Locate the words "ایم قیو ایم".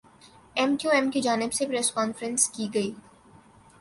0.55-1.09